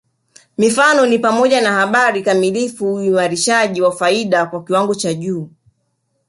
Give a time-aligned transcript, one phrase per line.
[0.57, 5.49] Mifano ni pamoja na habari kamilifu uimarishaji wa faida kwa kiwango cha juu